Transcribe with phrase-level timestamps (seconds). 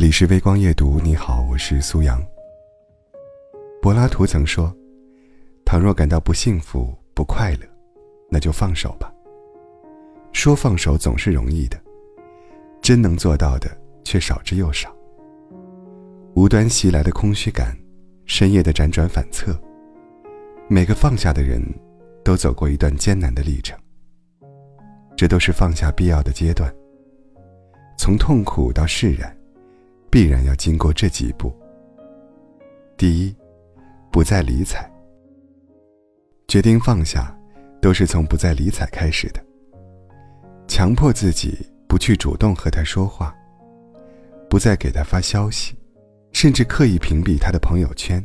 [0.00, 2.18] 这里是微光夜读，你好，我是苏阳。
[3.82, 4.74] 柏拉图曾说
[5.62, 7.68] ：“倘若感到不幸福、不快乐，
[8.30, 9.12] 那就放手吧。”
[10.32, 11.78] 说放手总是容易的，
[12.80, 13.70] 真能做到的
[14.02, 14.90] 却少之又少。
[16.34, 17.76] 无端袭来的空虚感，
[18.24, 19.54] 深夜的辗转反侧，
[20.66, 21.62] 每个放下的人，
[22.24, 23.78] 都走过一段艰难的历程。
[25.14, 26.74] 这都是放下必要的阶段。
[27.98, 29.36] 从痛苦到释然，
[30.10, 31.54] 必然要经过这几步。
[32.96, 33.34] 第一，
[34.10, 34.90] 不再理睬。
[36.48, 37.32] 决定放下，
[37.80, 39.40] 都是从不再理睬开始的。
[40.66, 43.34] 强迫自己不去主动和他说话，
[44.48, 45.74] 不再给他发消息，
[46.32, 48.24] 甚至刻意屏蔽他的朋友圈，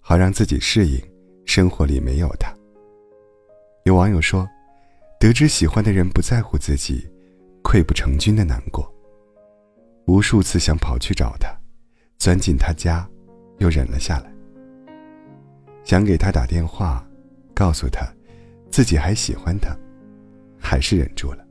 [0.00, 1.00] 好让自己适应
[1.46, 2.52] 生活里没有他。
[3.84, 4.48] 有网友说，
[5.20, 7.08] 得知喜欢的人不在乎自己。
[7.60, 8.90] 溃不成军的难过。
[10.08, 11.54] 无数次想跑去找他，
[12.16, 13.06] 钻进他家，
[13.58, 14.32] 又忍了下来。
[15.84, 17.06] 想给他打电话，
[17.54, 18.10] 告诉他
[18.70, 19.76] 自己还喜欢他，
[20.58, 21.46] 还是忍住了。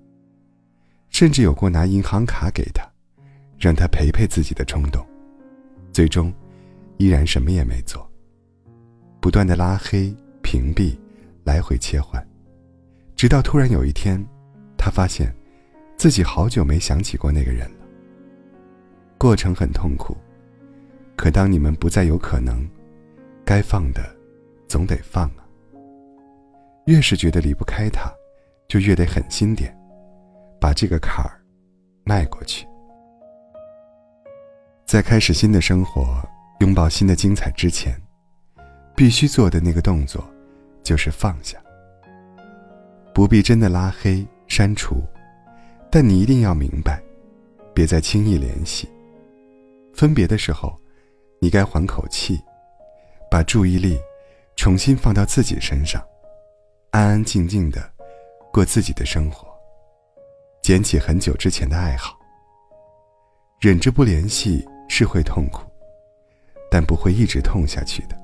[1.10, 2.84] 甚至有过拿银行卡给他，
[3.60, 5.06] 让他陪陪自己的冲动，
[5.92, 6.34] 最终
[6.98, 8.10] 依然什么也没做。
[9.22, 10.98] 不断的拉黑、屏蔽，
[11.44, 12.26] 来回切换，
[13.16, 14.20] 直到突然有一天，
[14.76, 15.32] 他发现。
[15.96, 17.77] 自己好久没想起过那个人了。
[19.18, 20.16] 过程很痛苦，
[21.16, 22.68] 可当你们不再有可能，
[23.44, 24.02] 该放的，
[24.68, 25.44] 总得放啊。
[26.86, 28.12] 越是觉得离不开他，
[28.68, 29.76] 就越得狠心点，
[30.62, 31.42] 把这个坎儿
[32.04, 32.68] 迈过去。
[34.86, 36.22] 在开始新的生活、
[36.60, 38.00] 拥抱新的精彩之前，
[38.95, 40.23] 必须做的那个动作，
[40.84, 41.58] 就是放下。
[43.14, 45.02] 不必真的拉黑、删除。
[45.90, 47.02] 但你一定要明白，
[47.73, 48.88] 别再轻易联系。
[49.98, 50.80] 分别的时候，
[51.42, 52.39] 你该缓口气，
[53.32, 53.99] 把注意力
[54.55, 55.99] 重新放到自己身上，
[56.92, 57.92] 安安静静的
[58.54, 59.48] 过自己的生活，
[60.61, 62.16] 捡起很久之前的爱好。
[63.60, 65.64] 忍着不联系是会痛苦，
[66.70, 68.16] 但不会一直痛下去的。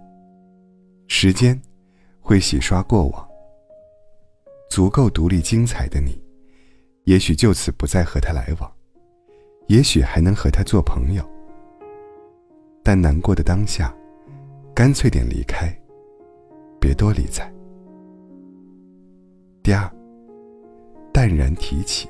[1.07, 1.59] 时间
[2.21, 3.27] 会洗刷过往，
[4.69, 6.21] 足够独立精彩的你。
[7.05, 8.71] 也许就此不再和他来往，
[9.69, 11.27] 也许还能和他做朋友。
[12.83, 13.95] 但难过的当下，
[14.75, 15.73] 干脆点离开，
[16.81, 17.49] 别多理睬。
[19.63, 19.89] 第二，
[21.13, 22.09] 淡然提起。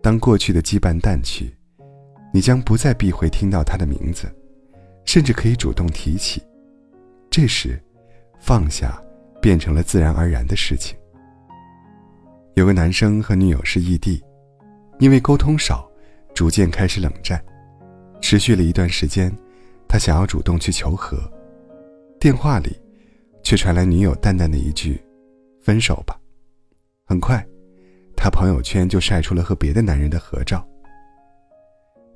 [0.00, 1.54] 当过去的羁绊淡去，
[2.32, 4.26] 你将不再避讳听到他的名字，
[5.04, 6.42] 甚至可以主动提起。
[7.28, 7.78] 这时，
[8.40, 8.98] 放下
[9.42, 10.96] 变成了自然而然的事情。
[12.54, 14.24] 有个男生和女友是异地，
[14.98, 15.86] 因为沟通少，
[16.34, 17.44] 逐渐开始冷战，
[18.20, 19.32] 持续了一段时间。
[19.88, 21.18] 他想要主动去求和，
[22.20, 22.76] 电话里
[23.42, 25.02] 却传来女友淡淡的一句
[25.62, 26.18] ：“分手吧。”
[27.06, 27.46] 很快，
[28.14, 30.66] 他朋友圈就晒出了和别的男人的合照。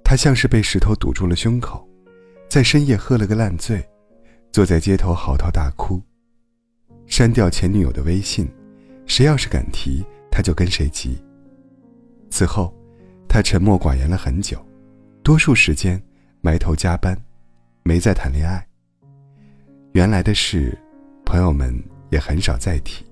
[0.05, 1.89] 他像是被石头堵住了胸口，
[2.49, 3.83] 在深夜喝了个烂醉，
[4.53, 6.03] 坐在街头嚎啕大哭，
[7.07, 8.47] 删掉前女友的微信，
[9.07, 10.05] 谁要是敢提。
[10.35, 11.23] 他就跟谁急。
[12.31, 12.75] 此后，
[13.29, 14.59] 他沉默寡言了很久，
[15.23, 16.03] 多数时间
[16.41, 17.17] 埋头加班，
[17.85, 18.67] 没再谈恋爱。
[19.93, 20.77] 原来的事，
[21.25, 21.73] 朋友们
[22.11, 23.05] 也很少再提。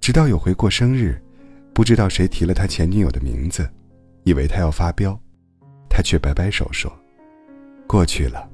[0.00, 1.22] 直到有回过生日，
[1.72, 3.70] 不知道谁提了他前女友的名字，
[4.24, 5.16] 以为他要发飙，
[5.88, 6.92] 他却摆摆手说
[7.86, 8.50] ：“过去了，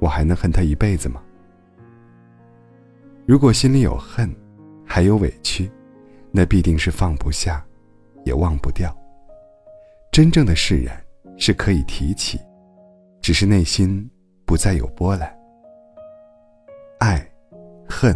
[0.00, 1.22] 我还能恨他一辈子吗？”
[3.24, 4.30] 如果心里有恨，
[4.84, 5.70] 还有委屈。
[6.32, 7.64] 那必定是放不下，
[8.24, 8.96] 也忘不掉。
[10.12, 10.96] 真正的释然
[11.40, 12.38] 是可以提起，
[13.22, 14.08] 只是内心
[14.44, 15.36] 不再有波澜。
[17.00, 17.26] 爱、
[17.88, 18.14] 恨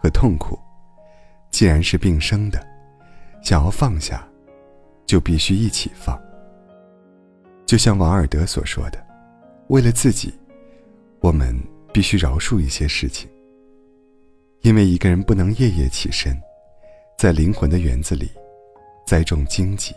[0.00, 0.58] 和痛苦，
[1.50, 2.64] 既然是并生的，
[3.42, 4.28] 想要放下，
[5.06, 6.16] 就必须一起放。
[7.64, 9.04] 就像王尔德所说的
[9.68, 10.34] ：“为了自己，
[11.20, 11.58] 我们
[11.94, 13.28] 必须饶恕一些事情，
[14.60, 16.38] 因为一个人不能夜夜起身。”
[17.16, 18.30] 在灵魂的园子里，
[19.06, 19.94] 栽种荆棘。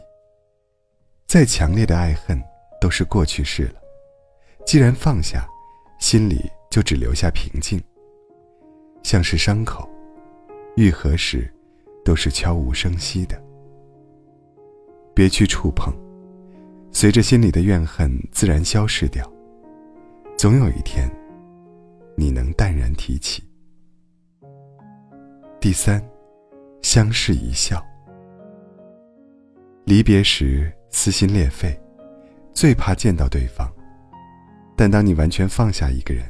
[1.25, 2.37] 再强烈的爱恨，
[2.83, 3.75] 都是过去式了。
[4.65, 5.47] 既然放下，
[6.01, 7.81] 心里就只留下平静。
[9.03, 9.89] 像是伤口，
[10.75, 11.49] 愈合时，
[12.03, 13.41] 都是悄无声息的。
[15.13, 15.93] 别去触碰，
[16.91, 19.31] 随着心里的怨恨自然消失掉。
[20.37, 21.09] 总有一天，
[22.17, 23.41] 你能淡然提起。
[25.61, 26.03] 第三。
[26.81, 27.81] 相视一笑，
[29.85, 31.79] 离别时撕心裂肺，
[32.53, 33.67] 最怕见到对方，
[34.75, 36.23] 但当你完全放下一个人，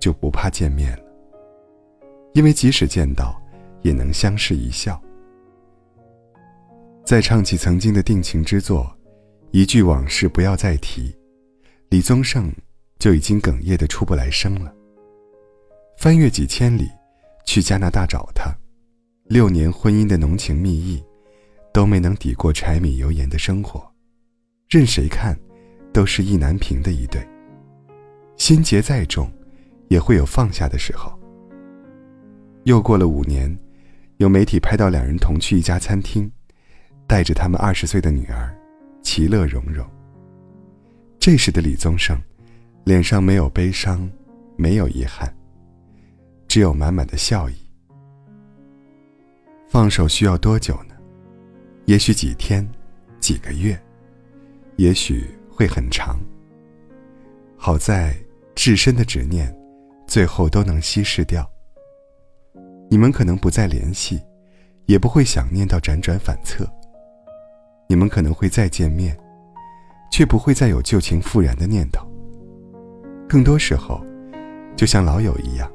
[0.00, 1.04] 就不怕见面了。
[2.34, 3.40] 因为即使见到，
[3.82, 5.00] 也能相视一笑。
[7.04, 8.90] 再唱起曾经的定情之作，
[9.50, 11.14] 一句往事不要再提，
[11.90, 12.52] 李宗盛
[12.98, 14.72] 就已经哽咽的出不来声了。
[15.98, 16.88] 翻越几千里，
[17.44, 18.52] 去加拿大找他，
[19.24, 21.02] 六年婚姻的浓情蜜意，
[21.72, 23.92] 都没能抵过柴米油盐的生活，
[24.68, 25.38] 任谁看，
[25.92, 27.26] 都是意难平的一对。
[28.36, 29.30] 心结再重，
[29.88, 31.12] 也会有放下的时候。
[32.64, 33.56] 又过了五年，
[34.16, 36.30] 有媒体拍到两人同去一家餐厅。
[37.04, 38.56] 带着他们二十岁的女儿，
[39.02, 39.86] 其乐融融。
[41.18, 42.18] 这时的李宗盛，
[42.84, 44.10] 脸上没有悲伤，
[44.56, 45.30] 没有遗憾，
[46.48, 47.54] 只有满满的笑意。
[49.68, 50.94] 放手需要多久呢？
[51.84, 52.66] 也许几天，
[53.20, 53.78] 几个月，
[54.76, 56.18] 也许会很长。
[57.56, 58.16] 好在
[58.54, 59.54] 至深的执念，
[60.06, 61.48] 最后都能稀释掉。
[62.90, 64.20] 你们可能不再联系，
[64.86, 66.68] 也不会想念到辗转反侧。
[67.88, 69.16] 你们可能会再见面，
[70.10, 72.06] 却不会再有旧情复燃的念头。
[73.28, 74.04] 更多时候，
[74.76, 75.70] 就像老友一样，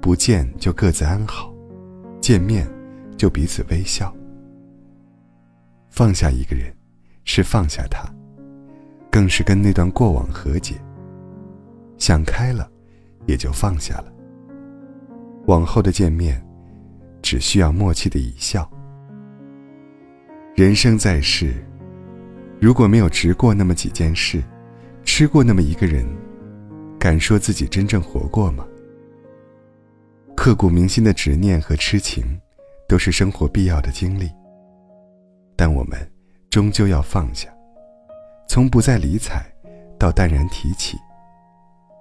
[0.00, 1.52] 不见就各自安好，
[2.20, 2.68] 见面
[3.16, 4.14] 就彼此微笑。
[5.88, 6.74] 放下一个人，
[7.24, 8.08] 是放下他，
[9.10, 10.76] 更是跟那段过往和解。
[11.98, 12.70] 想开了，
[13.26, 14.12] 也就放下了。
[15.46, 16.42] 往后的见面，
[17.20, 18.70] 只需要默契的一笑。
[20.54, 21.54] 人生在世，
[22.60, 24.42] 如果没有值过那么几件事，
[25.04, 26.06] 吃过那么一个人，
[26.98, 28.66] 敢说自己真正活过吗？
[30.36, 32.24] 刻骨铭心的执念和痴情，
[32.88, 34.30] 都是生活必要的经历。
[35.56, 35.98] 但我们
[36.48, 37.48] 终究要放下，
[38.52, 39.46] 从不再理睬，
[39.96, 40.98] 到淡然提起，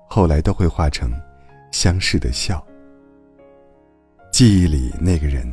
[0.08, 1.12] 后来都会化成
[1.72, 2.66] 相视的笑。
[4.32, 5.48] 记忆里那个人，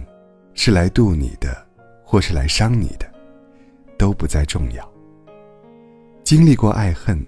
[0.55, 1.67] 是来渡你的。
[2.03, 3.07] 或是来伤你的，
[3.99, 4.91] 都不再重要。
[6.25, 7.21] 经历过爱恨，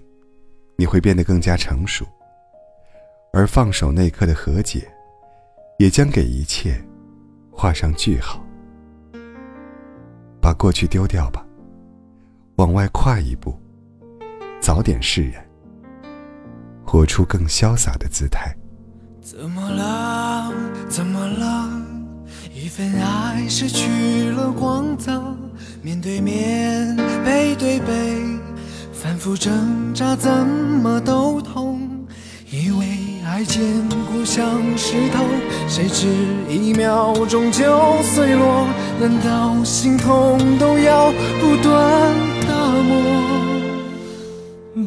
[0.77, 2.07] 你会变得更加成熟，
[3.33, 4.87] 而放手那刻的和解，
[5.77, 6.81] 也将给一切
[7.51, 8.41] 画上句号。
[10.41, 11.45] 把过去丢掉吧，
[12.59, 13.57] 往外跨一步，
[14.59, 15.41] 早点释然，
[16.83, 18.53] 活出更潇洒的姿态。
[19.21, 20.51] 怎么了？
[20.89, 21.71] 怎么了？
[22.53, 25.23] 一份爱失去了光泽，
[25.81, 28.37] 面对面，背对背，
[28.91, 31.79] 反复挣扎，怎么都痛。
[32.51, 32.85] 以为
[33.25, 33.63] 爱坚
[34.11, 34.43] 固像
[34.75, 35.23] 石头，
[35.69, 36.07] 谁知
[36.49, 38.67] 一秒钟就碎落。
[38.99, 41.09] 难道心痛都要
[41.39, 42.13] 不断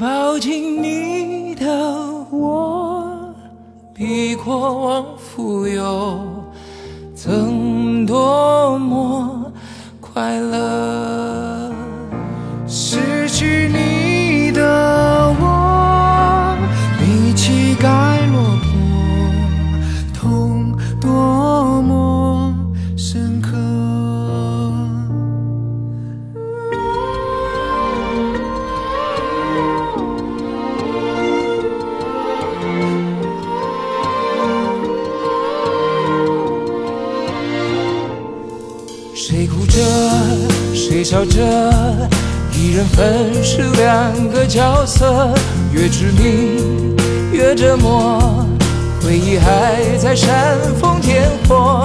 [0.00, 1.66] 抱紧你的
[2.30, 3.34] 我，
[3.94, 6.18] 比过往富有。
[7.14, 9.52] 曾多么
[10.00, 10.56] 快乐，
[41.02, 41.40] 谁笑着，
[42.54, 45.34] 一人分饰两个角色，
[45.72, 46.94] 越致命
[47.32, 48.46] 越折磨，
[49.02, 51.82] 回忆还在煽风点火，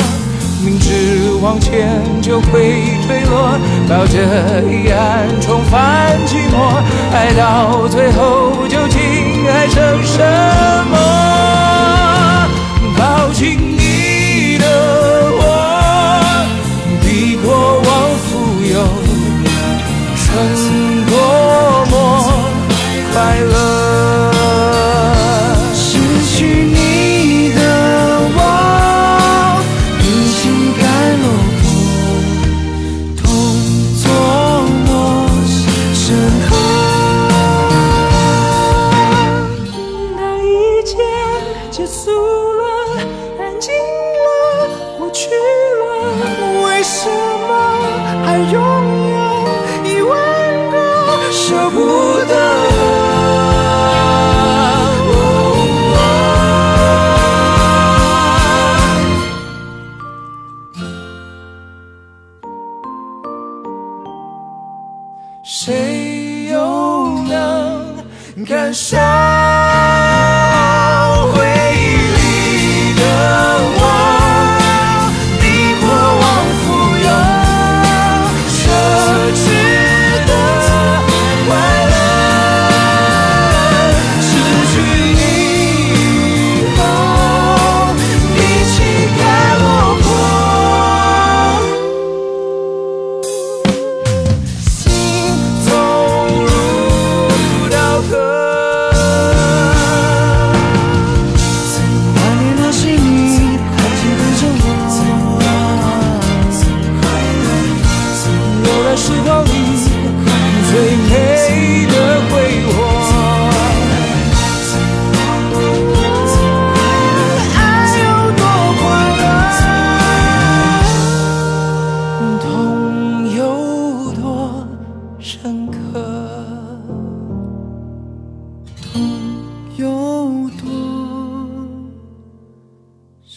[0.64, 3.58] 明知往前就会坠落，
[3.90, 6.78] 抱着遗憾重返寂寞，
[7.12, 10.22] 爱到最后究竟爱成什
[10.92, 10.96] 么？
[12.96, 13.77] 抱紧
[46.88, 47.50] 为什么
[48.24, 48.56] 还拥
[49.12, 49.18] 有
[49.84, 50.16] 一万
[50.72, 50.76] 个
[51.34, 51.76] 舍不
[52.30, 52.32] 得？
[65.44, 66.56] 谁又
[67.28, 67.36] 能
[68.46, 69.67] 感伤？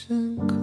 [0.09, 0.60] 深刻。